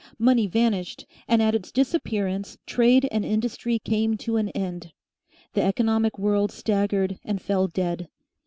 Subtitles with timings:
[0.17, 4.93] Money vanished, and at its disappearance trade and industry came to an end.
[5.53, 8.09] The economic world staggered and fell dead.